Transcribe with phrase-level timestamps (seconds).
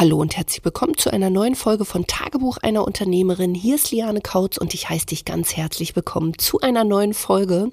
[0.00, 3.54] Hallo und herzlich willkommen zu einer neuen Folge von Tagebuch einer Unternehmerin.
[3.54, 7.70] Hier ist Liane Kautz und ich heiße dich ganz herzlich willkommen zu einer neuen Folge,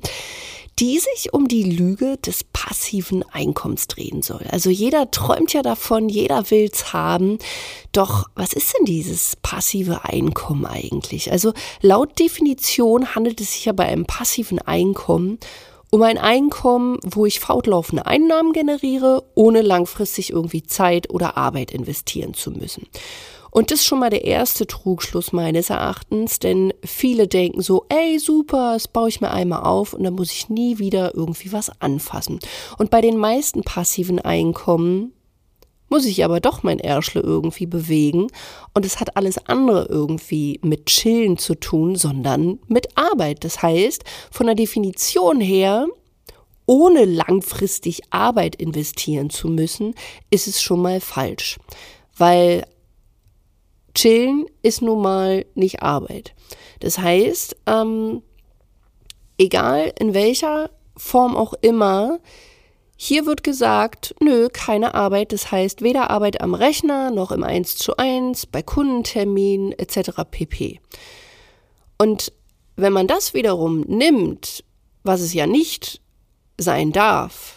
[0.77, 4.45] die sich um die Lüge des passiven Einkommens drehen soll.
[4.51, 7.37] Also jeder träumt ja davon, jeder will's haben.
[7.93, 11.31] Doch was ist denn dieses passive Einkommen eigentlich?
[11.31, 15.39] Also laut Definition handelt es sich ja bei einem passiven Einkommen
[15.89, 22.33] um ein Einkommen, wo ich fortlaufende Einnahmen generiere, ohne langfristig irgendwie Zeit oder Arbeit investieren
[22.33, 22.87] zu müssen.
[23.49, 28.19] Und das ist schon mal der erste Trugschluss meines Erachtens, denn viele denken so, ey,
[28.19, 31.71] super, das baue ich mir einmal auf und dann muss ich nie wieder irgendwie was
[31.81, 32.39] anfassen.
[32.77, 35.13] Und bei den meisten passiven Einkommen
[35.89, 38.27] muss ich aber doch mein Ärschle irgendwie bewegen
[38.73, 43.43] und es hat alles andere irgendwie mit Chillen zu tun, sondern mit Arbeit.
[43.43, 45.87] Das heißt, von der Definition her,
[46.65, 49.95] ohne langfristig Arbeit investieren zu müssen,
[50.29, 51.57] ist es schon mal falsch,
[52.17, 52.65] weil
[53.93, 56.35] Chillen ist nun mal nicht Arbeit.
[56.81, 58.21] Das heißt, ähm,
[59.37, 62.19] egal in welcher Form auch immer,
[62.99, 65.31] hier wird gesagt, nö, keine Arbeit.
[65.31, 70.23] Das heißt weder Arbeit am Rechner noch im 1 zu 1, bei Kundenterminen etc.
[70.29, 70.79] pp.
[71.99, 72.33] Und
[72.75, 74.63] wenn man das wiederum nimmt,
[75.03, 76.01] was es ja nicht
[76.57, 77.56] sein darf,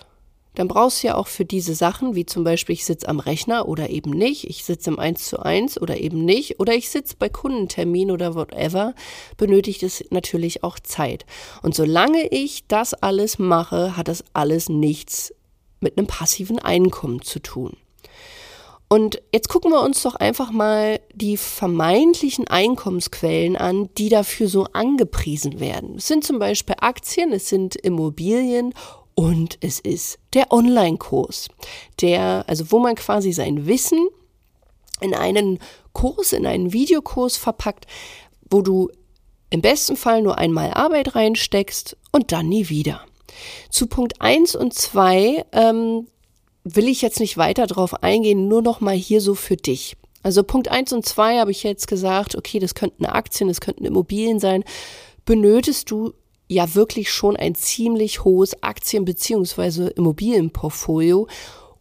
[0.60, 3.66] dann brauchst du ja auch für diese Sachen, wie zum Beispiel ich sitze am Rechner
[3.66, 7.16] oder eben nicht, ich sitze im 1 zu 1 oder eben nicht, oder ich sitze
[7.18, 8.94] bei Kundentermin oder whatever,
[9.38, 11.24] benötigt es natürlich auch Zeit.
[11.62, 15.32] Und solange ich das alles mache, hat das alles nichts
[15.80, 17.78] mit einem passiven Einkommen zu tun.
[18.92, 24.64] Und jetzt gucken wir uns doch einfach mal die vermeintlichen Einkommensquellen an, die dafür so
[24.72, 25.94] angepriesen werden.
[25.96, 28.74] Es sind zum Beispiel Aktien, es sind Immobilien
[29.20, 31.48] und es ist der Online-Kurs,
[32.00, 34.08] der, also wo man quasi sein Wissen
[35.02, 35.58] in einen
[35.92, 37.86] Kurs, in einen Videokurs verpackt,
[38.50, 38.88] wo du
[39.50, 43.04] im besten Fall nur einmal Arbeit reinsteckst und dann nie wieder.
[43.68, 46.08] Zu Punkt 1 und 2 ähm,
[46.64, 49.98] will ich jetzt nicht weiter drauf eingehen, nur noch mal hier so für dich.
[50.22, 53.84] Also Punkt 1 und 2 habe ich jetzt gesagt, okay, das könnten Aktien, das könnten
[53.84, 54.64] Immobilien sein.
[55.26, 56.14] Benötigst du
[56.50, 59.90] ja wirklich schon ein ziemlich hohes Aktien- bzw.
[59.94, 61.28] Immobilienportfolio,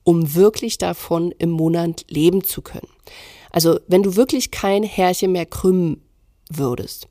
[0.04, 2.88] um wirklich davon im Monat leben zu können.
[3.52, 6.04] Also wenn du wirklich kein Härchen mehr krümmen
[6.52, 7.08] würdest.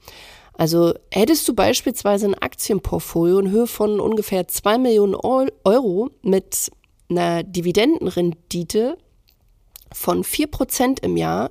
[0.52, 6.70] Also hättest du beispielsweise ein Aktienportfolio in Höhe von ungefähr zwei Millionen Euro mit
[7.10, 8.98] einer Dividendenrendite
[9.92, 11.50] von vier Prozent im Jahr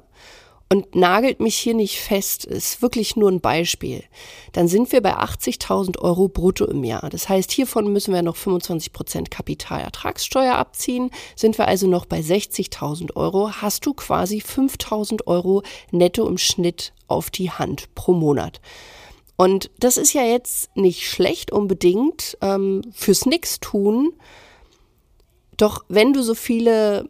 [0.70, 4.04] und nagelt mich hier nicht fest, ist wirklich nur ein Beispiel,
[4.52, 7.10] dann sind wir bei 80.000 Euro brutto im Jahr.
[7.10, 12.20] Das heißt, hiervon müssen wir noch 25 Prozent Kapitalertragssteuer abziehen, sind wir also noch bei
[12.20, 18.60] 60.000 Euro, hast du quasi 5.000 Euro netto im Schnitt auf die Hand pro Monat.
[19.38, 24.12] Und das ist ja jetzt nicht schlecht unbedingt ähm, fürs Nix tun.
[25.56, 27.08] Doch wenn du so viele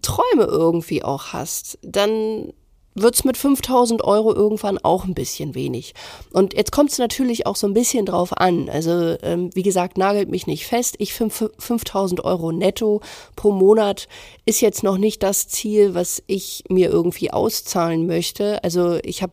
[0.00, 2.52] Träume irgendwie auch hast, dann
[2.94, 5.94] wird's mit 5000 Euro irgendwann auch ein bisschen wenig.
[6.32, 8.68] Und jetzt kommt es natürlich auch so ein bisschen drauf an.
[8.68, 10.96] Also ähm, wie gesagt, nagelt mich nicht fest.
[10.98, 13.00] Ich finde 5000 Euro netto
[13.36, 14.08] pro Monat
[14.46, 18.62] ist jetzt noch nicht das Ziel, was ich mir irgendwie auszahlen möchte.
[18.62, 19.32] Also ich habe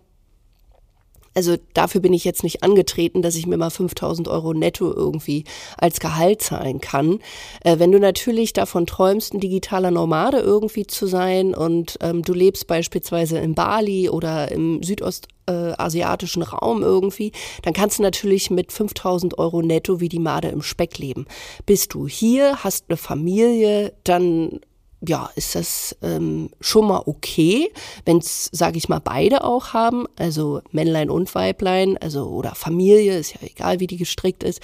[1.33, 5.45] also dafür bin ich jetzt nicht angetreten, dass ich mir mal 5000 Euro netto irgendwie
[5.77, 7.19] als Gehalt zahlen kann.
[7.63, 12.33] Äh, wenn du natürlich davon träumst, ein digitaler Nomade irgendwie zu sein und ähm, du
[12.33, 17.31] lebst beispielsweise in Bali oder im südostasiatischen äh, Raum irgendwie,
[17.63, 21.25] dann kannst du natürlich mit 5000 Euro netto wie die Made im Speck leben.
[21.65, 24.59] Bist du hier, hast eine Familie, dann
[25.05, 27.71] ja, ist das ähm, schon mal okay,
[28.05, 33.17] wenn es, sage ich mal, beide auch haben, also Männlein und Weiblein, also oder Familie,
[33.17, 34.61] ist ja egal, wie die gestrickt ist,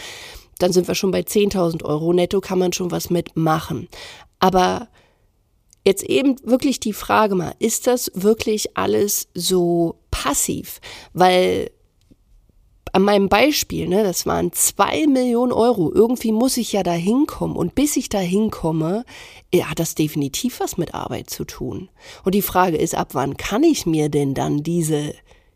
[0.60, 3.88] dann sind wir schon bei 10.000 Euro netto, kann man schon was mitmachen.
[4.40, 4.88] Aber
[5.86, 10.80] jetzt eben wirklich die Frage mal, ist das wirklich alles so passiv?
[11.14, 11.72] Weil
[12.98, 15.94] an meinem Beispiel, ne, das waren zwei Millionen Euro.
[15.94, 17.56] Irgendwie muss ich ja da hinkommen.
[17.56, 19.06] Und bis ich da hinkomme,
[19.56, 21.90] hat das definitiv was mit Arbeit zu tun.
[22.24, 25.14] Und die Frage ist, ab wann kann ich mir denn dann diese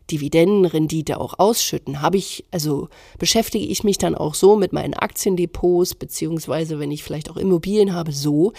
[0.08, 2.00] Dividendenrendite auch ausschütten?
[2.00, 7.02] Habe ich, also beschäftige ich mich dann auch so mit meinen Aktiendepots, beziehungsweise wenn ich
[7.02, 8.52] vielleicht auch Immobilien habe, so,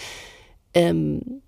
[0.74, 1.40] ähm,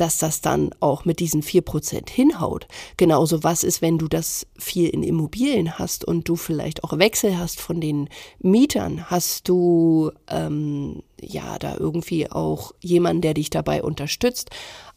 [0.00, 2.66] dass das dann auch mit diesen vier Prozent hinhaut.
[2.96, 7.38] Genauso was ist, wenn du das viel in Immobilien hast und du vielleicht auch Wechsel
[7.38, 8.08] hast von den
[8.38, 9.10] Mietern?
[9.10, 14.50] Hast du ähm, ja da irgendwie auch jemanden, der dich dabei unterstützt?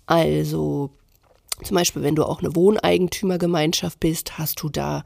[0.06, 0.92] Also
[1.64, 5.04] Zum Beispiel, wenn du auch eine Wohneigentümergemeinschaft bist, hast du da,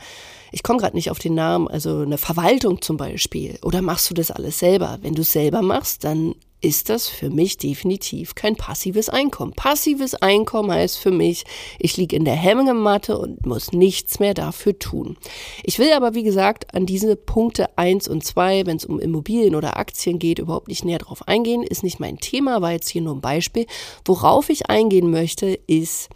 [0.51, 3.59] ich komme gerade nicht auf den Namen, also eine Verwaltung zum Beispiel.
[3.63, 4.99] Oder machst du das alles selber?
[5.01, 9.53] Wenn du es selber machst, dann ist das für mich definitiv kein passives Einkommen.
[9.53, 11.43] Passives Einkommen heißt für mich,
[11.77, 15.17] ich liege in der Hängematte und muss nichts mehr dafür tun.
[15.63, 19.55] Ich will aber, wie gesagt, an diese Punkte eins und zwei, wenn es um Immobilien
[19.55, 21.63] oder Aktien geht, überhaupt nicht näher drauf eingehen.
[21.63, 23.67] Ist nicht mein Thema, war jetzt hier nur ein Beispiel.
[24.05, 26.09] Worauf ich eingehen möchte, ist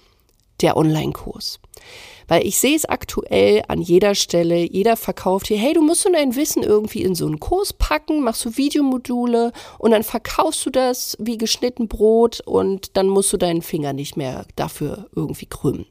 [0.61, 1.59] der Online-Kurs.
[2.31, 6.13] Weil ich sehe es aktuell an jeder Stelle, jeder verkauft hier, hey, du musst nur
[6.13, 10.69] dein Wissen irgendwie in so einen Kurs packen, machst du Videomodule und dann verkaufst du
[10.69, 15.85] das wie geschnitten Brot und dann musst du deinen Finger nicht mehr dafür irgendwie krümmen.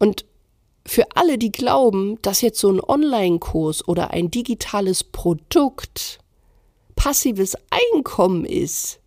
[0.00, 0.24] Und
[0.84, 6.18] für alle, die glauben, dass jetzt so ein Online-Kurs oder ein digitales Produkt
[6.96, 8.98] passives Einkommen ist,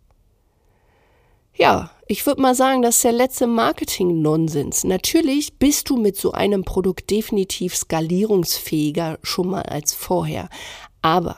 [1.58, 4.86] ja, ich würde mal sagen, das ist der letzte Marketing-Nonsens.
[4.86, 10.50] Natürlich bist du mit so einem Produkt definitiv skalierungsfähiger schon mal als vorher.
[11.02, 11.36] Aber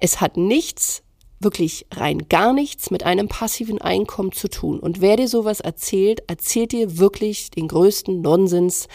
[0.00, 1.02] es hat nichts,
[1.40, 4.78] wirklich rein gar nichts mit einem passiven Einkommen zu tun.
[4.78, 8.88] Und wer dir sowas erzählt, erzählt dir wirklich den größten Nonsens,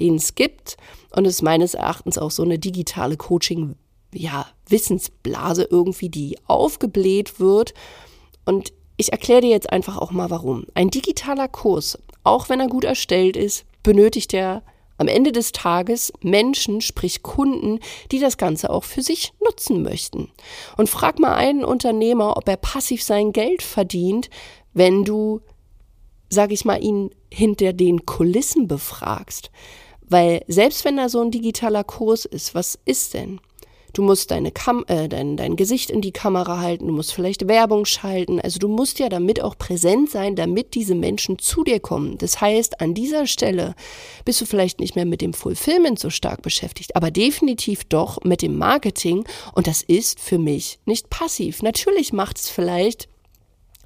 [0.00, 0.76] den es gibt.
[1.14, 3.76] Und es ist meines Erachtens auch so eine digitale Coaching,
[4.12, 7.72] ja, Wissensblase irgendwie, die aufgebläht wird.
[8.44, 10.66] Und ich erkläre dir jetzt einfach auch mal warum.
[10.74, 14.62] Ein digitaler Kurs, auch wenn er gut erstellt ist, benötigt er
[14.98, 17.78] am Ende des Tages Menschen, sprich Kunden,
[18.10, 20.28] die das Ganze auch für sich nutzen möchten.
[20.76, 24.28] Und frag mal einen Unternehmer, ob er passiv sein Geld verdient,
[24.74, 25.40] wenn du,
[26.28, 29.52] sag ich mal, ihn hinter den Kulissen befragst.
[30.02, 33.40] Weil selbst wenn da so ein digitaler Kurs ist, was ist denn?
[33.92, 37.48] Du musst deine Kam äh, dein, dein Gesicht in die Kamera halten, du musst vielleicht
[37.48, 38.40] Werbung schalten.
[38.40, 42.18] Also du musst ja damit auch präsent sein, damit diese Menschen zu dir kommen.
[42.18, 43.74] Das heißt, an dieser Stelle
[44.24, 48.42] bist du vielleicht nicht mehr mit dem Fulfillment so stark beschäftigt, aber definitiv doch mit
[48.42, 49.24] dem Marketing.
[49.54, 51.62] Und das ist für mich nicht passiv.
[51.62, 53.08] Natürlich macht es vielleicht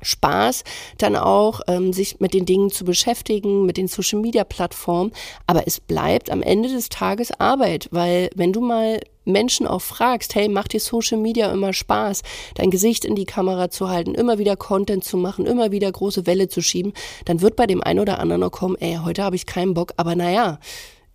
[0.02, 0.64] Spaß,
[0.98, 5.12] dann auch ähm, sich mit den Dingen zu beschäftigen, mit den Social Media Plattformen.
[5.46, 10.34] Aber es bleibt am Ende des Tages Arbeit, weil wenn du mal Menschen auch fragst,
[10.34, 12.22] hey, macht dir Social Media immer Spaß,
[12.54, 16.26] dein Gesicht in die Kamera zu halten, immer wieder Content zu machen, immer wieder große
[16.26, 16.92] Welle zu schieben,
[17.24, 19.92] dann wird bei dem einen oder anderen noch kommen, ey, heute habe ich keinen Bock,
[19.96, 20.58] aber naja,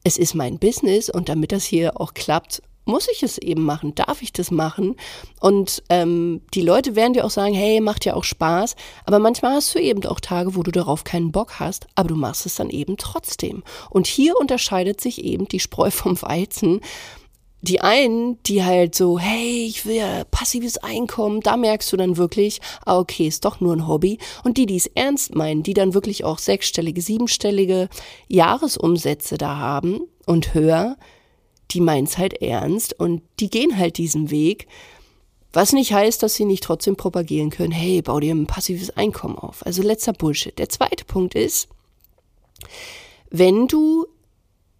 [0.03, 3.93] es ist mein Business und damit das hier auch klappt, muss ich es eben machen,
[3.95, 4.95] darf ich das machen?
[5.39, 8.75] Und ähm, die Leute werden dir auch sagen, hey, macht ja auch Spaß,
[9.05, 12.15] aber manchmal hast du eben auch Tage, wo du darauf keinen Bock hast, aber du
[12.15, 13.63] machst es dann eben trotzdem.
[13.89, 16.81] Und hier unterscheidet sich eben die Spreu vom Weizen.
[17.61, 22.61] Die einen, die halt so, hey, ich will passives Einkommen, da merkst du dann wirklich,
[22.85, 24.19] ah, okay, ist doch nur ein Hobby.
[24.43, 27.89] Und die, die es ernst meinen, die dann wirklich auch sechsstellige, siebenstellige
[28.27, 30.97] Jahresumsätze da haben und höher,
[31.71, 34.67] die meinen es halt ernst und die gehen halt diesen Weg.
[35.51, 39.37] Was nicht heißt, dass sie nicht trotzdem propagieren können, hey, bau dir ein passives Einkommen
[39.37, 39.65] auf.
[39.65, 40.57] Also letzter Bullshit.
[40.59, 41.67] Der zweite Punkt ist,
[43.29, 44.05] wenn du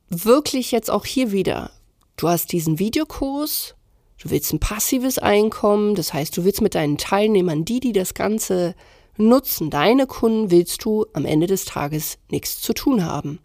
[0.10, 1.72] wirklich jetzt auch hier wieder,
[2.18, 3.76] du hast diesen Videokurs,
[4.22, 8.14] du willst ein passives Einkommen, das heißt, du willst mit deinen Teilnehmern, die, die das
[8.14, 8.76] Ganze
[9.16, 13.40] nutzen, deine Kunden, willst du am Ende des Tages nichts zu tun haben.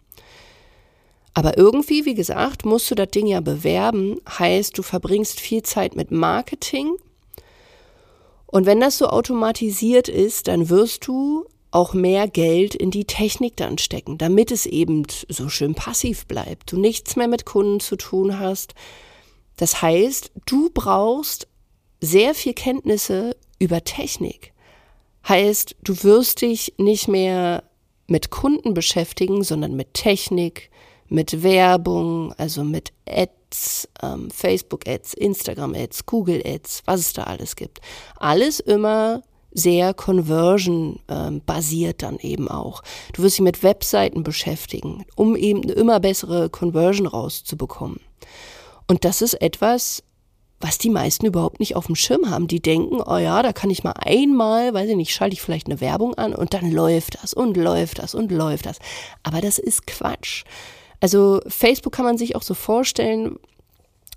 [1.33, 5.95] Aber irgendwie, wie gesagt, musst du das Ding ja bewerben, heißt, du verbringst viel Zeit
[5.95, 6.93] mit Marketing.
[8.45, 13.57] Und wenn das so automatisiert ist, dann wirst du auch mehr Geld in die Technik
[13.57, 17.95] dann stecken, damit es eben so schön passiv bleibt, du nichts mehr mit Kunden zu
[17.95, 18.75] tun hast.
[19.57, 21.47] Das heißt, du brauchst
[21.99, 24.53] sehr viel Kenntnisse über Technik.
[25.27, 27.63] Heißt, du wirst dich nicht mehr
[28.05, 30.69] mit Kunden beschäftigen, sondern mit Technik,
[31.07, 37.79] mit Werbung, also mit Ads, ähm, Facebook-Ads, Instagram-Ads, Google-Ads, was es da alles gibt.
[38.17, 42.83] Alles immer sehr conversion-basiert ähm, dann eben auch.
[43.13, 47.99] Du wirst dich mit Webseiten beschäftigen, um eben eine immer bessere Conversion rauszubekommen.
[48.87, 50.03] Und das ist etwas,
[50.63, 52.47] was die meisten überhaupt nicht auf dem Schirm haben.
[52.47, 55.67] Die denken, oh ja, da kann ich mal einmal, weiß ich nicht, schalte ich vielleicht
[55.67, 58.79] eine Werbung an und dann läuft das und läuft das und läuft das.
[59.23, 60.45] Aber das ist Quatsch.
[61.01, 63.37] Also Facebook kann man sich auch so vorstellen,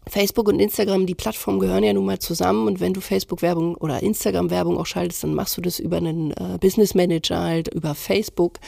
[0.08, 4.02] Facebook und Instagram, die Plattformen gehören ja nun mal zusammen und wenn du Facebook-Werbung oder
[4.02, 8.58] Instagram-Werbung auch schaltest, dann machst du das über einen äh, Business Manager halt, über Facebook.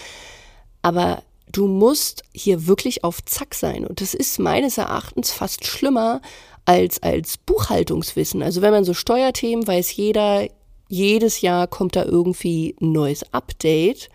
[0.83, 6.21] Aber du musst hier wirklich auf Zack sein und das ist meines Erachtens fast schlimmer
[6.65, 8.43] als, als Buchhaltungswissen.
[8.43, 10.49] Also wenn man so Steuerthemen weiß jeder,
[10.89, 14.09] jedes Jahr kommt da irgendwie ein neues Update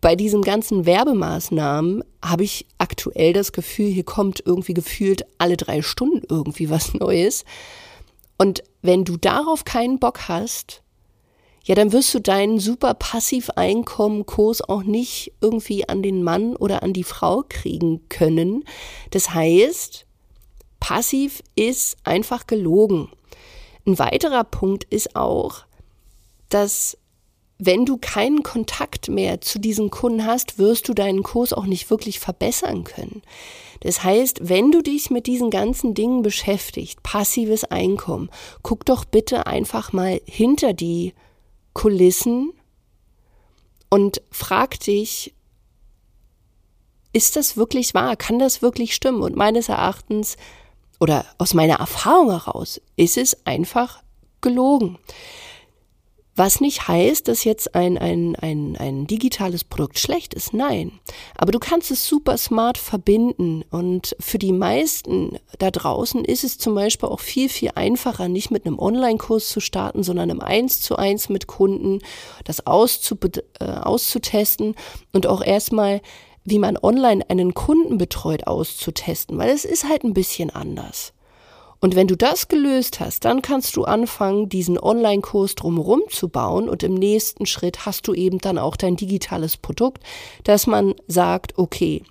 [0.00, 5.82] bei diesen ganzen Werbemaßnahmen habe ich aktuell das Gefühl, hier kommt irgendwie gefühlt alle drei
[5.82, 7.44] Stunden irgendwie was Neues.
[8.38, 10.82] Und wenn du darauf keinen Bock hast,
[11.64, 16.94] ja, dann wirst du deinen super Passiveinkommen-Kurs auch nicht irgendwie an den Mann oder an
[16.94, 18.64] die Frau kriegen können.
[19.10, 20.06] Das heißt,
[20.80, 23.10] passiv ist einfach gelogen.
[23.86, 25.64] Ein weiterer Punkt ist auch,
[26.48, 26.96] dass
[27.60, 31.90] wenn du keinen Kontakt mehr zu diesen Kunden hast, wirst du deinen Kurs auch nicht
[31.90, 33.22] wirklich verbessern können.
[33.80, 38.30] Das heißt, wenn du dich mit diesen ganzen Dingen beschäftigt, passives Einkommen,
[38.62, 41.14] guck doch bitte einfach mal hinter die
[41.74, 42.52] Kulissen
[43.90, 45.34] und frag dich,
[47.12, 48.16] ist das wirklich wahr?
[48.16, 49.22] Kann das wirklich stimmen?
[49.22, 50.36] Und meines Erachtens
[51.00, 54.02] oder aus meiner Erfahrung heraus ist es einfach
[54.40, 54.98] gelogen.
[56.36, 60.54] Was nicht heißt, dass jetzt ein, ein, ein, ein digitales Produkt schlecht ist.
[60.54, 60.92] Nein.
[61.36, 63.64] Aber du kannst es super smart verbinden.
[63.70, 68.50] Und für die meisten da draußen ist es zum Beispiel auch viel, viel einfacher, nicht
[68.50, 71.98] mit einem Online-Kurs zu starten, sondern im Eins zu eins mit Kunden,
[72.44, 72.62] das äh,
[73.64, 74.74] auszutesten
[75.12, 76.00] und auch erstmal
[76.44, 81.12] wie man online einen Kunden betreut auszutesten, weil es ist halt ein bisschen anders.
[81.80, 86.68] Und wenn du das gelöst hast, dann kannst du anfangen, diesen Online-Kurs drumherum zu bauen
[86.68, 90.02] und im nächsten Schritt hast du eben dann auch dein digitales Produkt,
[90.44, 92.02] dass man sagt, okay,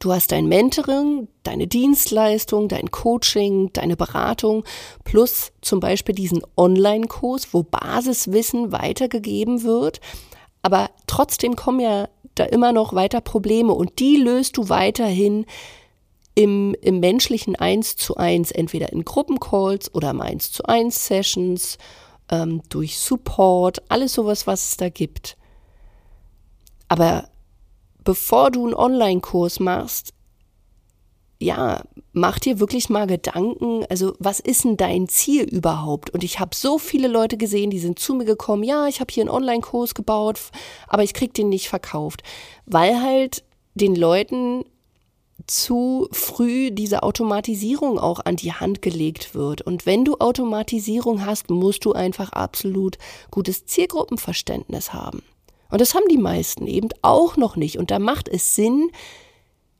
[0.00, 4.64] Du hast dein Mentoring, deine Dienstleistung, dein Coaching, deine Beratung
[5.04, 10.00] plus zum Beispiel diesen Online-Kurs, wo Basiswissen weitergegeben wird.
[10.62, 15.44] Aber trotzdem kommen ja da immer noch weiter Probleme und die löst du weiterhin
[16.34, 21.78] im, im menschlichen Eins zu eins, entweder in Gruppencalls oder im Eins zu eins Sessions,
[22.30, 25.36] ähm, durch Support, alles sowas, was es da gibt.
[26.88, 27.28] Aber
[28.04, 30.12] bevor du einen Online-Kurs machst,
[31.42, 31.82] ja,
[32.12, 36.10] mach dir wirklich mal Gedanken, also was ist denn dein Ziel überhaupt?
[36.10, 39.12] Und ich habe so viele Leute gesehen, die sind zu mir gekommen, ja, ich habe
[39.12, 40.38] hier einen Online-Kurs gebaut,
[40.86, 42.22] aber ich krieg den nicht verkauft,
[42.66, 43.42] weil halt
[43.74, 44.64] den Leuten
[45.50, 49.62] zu früh diese Automatisierung auch an die Hand gelegt wird.
[49.62, 52.98] Und wenn du Automatisierung hast, musst du einfach absolut
[53.30, 55.22] gutes Zielgruppenverständnis haben.
[55.70, 57.78] Und das haben die meisten eben auch noch nicht.
[57.78, 58.90] Und da macht es Sinn,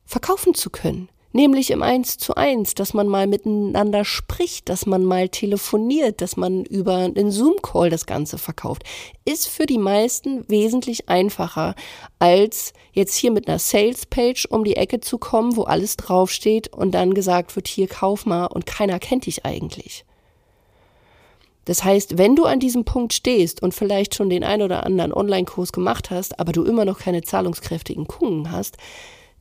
[0.05, 5.04] verkaufen zu können nämlich im Eins zu eins, dass man mal miteinander spricht, dass man
[5.04, 8.82] mal telefoniert, dass man über einen Zoom-Call das Ganze verkauft,
[9.25, 11.75] ist für die meisten wesentlich einfacher,
[12.18, 16.92] als jetzt hier mit einer Sales-Page um die Ecke zu kommen, wo alles draufsteht und
[16.92, 20.04] dann gesagt wird, hier kauf mal und keiner kennt dich eigentlich.
[21.66, 25.12] Das heißt, wenn du an diesem Punkt stehst und vielleicht schon den ein oder anderen
[25.12, 28.76] Online-Kurs gemacht hast, aber du immer noch keine zahlungskräftigen Kunden hast,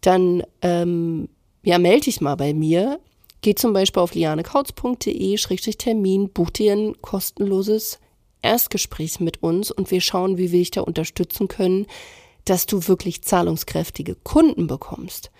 [0.01, 1.29] dann ähm,
[1.63, 3.01] ja, melde dich mal bei mir.
[3.42, 8.00] Geh zum Beispiel auf lianekautz.de-termin, buch dir ein kostenloses
[8.42, 11.86] Erstgespräch mit uns und wir schauen, wie wir dich da unterstützen können,
[12.46, 15.32] dass du wirklich zahlungskräftige Kunden bekommst.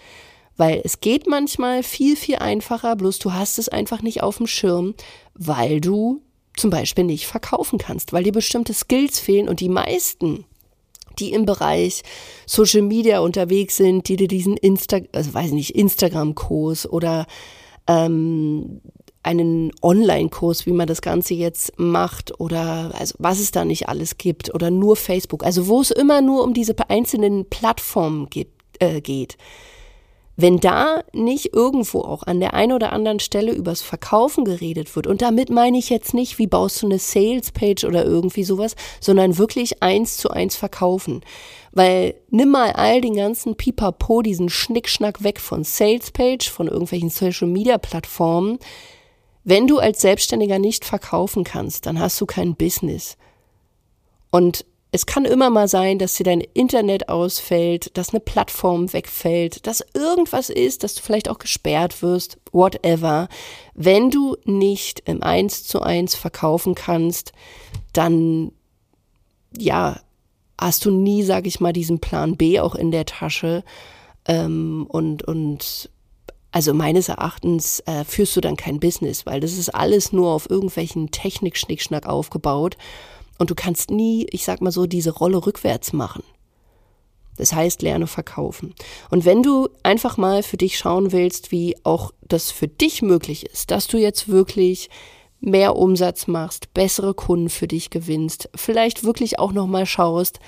[0.58, 4.48] Weil es geht manchmal viel, viel einfacher, bloß du hast es einfach nicht auf dem
[4.48, 4.96] Schirm,
[5.34, 6.22] weil du
[6.58, 10.44] zum Beispiel nicht verkaufen kannst, weil dir bestimmte Skills fehlen und die meisten
[11.20, 12.04] die im Bereich
[12.46, 17.26] Social Media unterwegs sind, die dir diesen Insta, also weiß nicht, Instagram-Kurs oder
[17.88, 18.82] ähm,
[19.24, 24.18] einen Online-Kurs, wie man das Ganze jetzt macht oder also was es da nicht alles
[24.18, 29.02] gibt oder nur Facebook, also wo es immer nur um diese einzelnen Plattformen gibt, äh,
[29.02, 29.38] geht
[30.42, 35.06] wenn da nicht irgendwo auch an der einen oder anderen Stelle übers Verkaufen geredet wird,
[35.06, 39.38] und damit meine ich jetzt nicht, wie baust du eine Sales-Page oder irgendwie sowas, sondern
[39.38, 41.22] wirklich eins zu eins verkaufen.
[41.74, 48.60] Weil nimm mal all den ganzen Pipapo, diesen Schnickschnack weg von Sales-Page, von irgendwelchen Social-Media-Plattformen.
[49.44, 53.18] Wenn du als Selbstständiger nicht verkaufen kannst, dann hast du kein Business.
[54.32, 59.68] Und es kann immer mal sein, dass dir dein Internet ausfällt, dass eine Plattform wegfällt,
[59.68, 63.30] dass irgendwas ist, dass du vielleicht auch gesperrt wirst, whatever.
[63.76, 67.34] Wenn du nicht im Eins zu eins verkaufen kannst,
[67.94, 68.52] dann,
[69.56, 70.00] ja,
[70.60, 73.64] hast du nie, sag ich mal, diesen Plan B auch in der Tasche.
[74.26, 75.92] Ähm, und, und
[76.52, 80.50] also meines Erachtens äh, führst du dann kein Business, weil das ist alles nur auf
[80.50, 82.76] irgendwelchen Technik-Schnickschnack aufgebaut.
[83.40, 86.24] Und du kannst nie, ich sag mal so, diese Rolle rückwärts machen.
[87.38, 88.76] Das heißt, lerne verkaufen.
[89.10, 93.46] Und wenn du einfach mal für dich schauen willst, wie auch das für dich möglich
[93.46, 94.90] ist, dass du jetzt wirklich
[95.40, 100.40] mehr Umsatz machst, bessere Kunden für dich gewinnst, vielleicht wirklich auch noch mal schaust,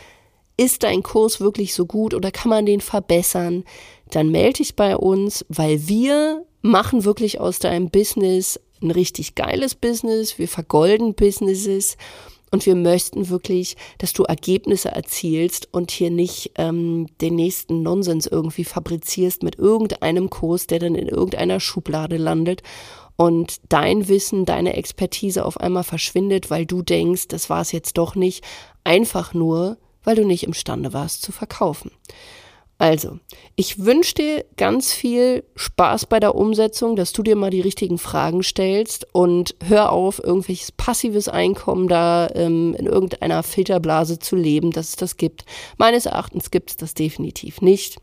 [0.58, 3.64] ist dein Kurs wirklich so gut oder kann man den verbessern,
[4.10, 9.76] dann melde dich bei uns, weil wir machen wirklich aus deinem Business ein richtig geiles
[9.76, 11.96] Business, wir vergolden Businesses
[12.52, 18.28] und wir möchten wirklich, dass du Ergebnisse erzielst und hier nicht ähm, den nächsten Nonsens
[18.28, 22.62] irgendwie fabrizierst mit irgendeinem Kurs, der dann in irgendeiner Schublade landet
[23.16, 27.98] und dein Wissen, deine Expertise auf einmal verschwindet, weil du denkst, das war es jetzt
[27.98, 28.44] doch nicht,
[28.84, 31.92] einfach nur, weil du nicht imstande warst zu verkaufen.
[32.82, 33.20] Also,
[33.56, 38.00] ich wünsche dir ganz viel Spaß bei der Umsetzung, dass du dir mal die richtigen
[38.00, 44.72] Fragen stellst und hör auf, irgendwelches passives Einkommen da ähm, in irgendeiner Filterblase zu leben,
[44.72, 45.46] dass es das gibt.
[45.78, 47.98] Meines Erachtens gibt es das definitiv nicht.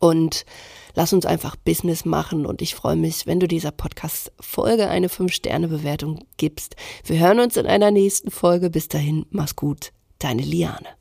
[0.00, 0.44] Und
[0.96, 6.24] lass uns einfach Business machen und ich freue mich, wenn du dieser Podcast-Folge eine 5-Sterne-Bewertung
[6.36, 6.74] gibst.
[7.04, 8.70] Wir hören uns in einer nächsten Folge.
[8.70, 9.92] Bis dahin, mach's gut.
[10.18, 10.97] Deine Liane.